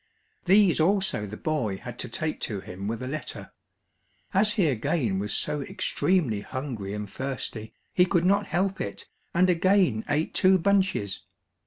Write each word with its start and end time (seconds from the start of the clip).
These 0.45 0.79
also 0.79 1.27
the 1.27 1.37
boy 1.37 1.77
had 1.77 1.99
to 1.99 2.09
take 2.09 2.39
to 2.39 2.59
him 2.59 2.87
with 2.87 3.03
a 3.03 3.07
letter. 3.07 3.51
As 4.33 4.53
he 4.53 4.65
again 4.65 5.19
was 5.19 5.31
so 5.31 5.61
extremely 5.61 6.41
hungry 6.41 6.93
and 6.95 7.07
thirsty, 7.07 7.75
he 7.93 8.07
could 8.07 8.25
not 8.25 8.47
help 8.47 8.81
it, 8.81 9.07
and 9.35 9.47
again 9.47 10.03
ate 10.09 10.33
two 10.33 10.57
bunches. 10.57 11.21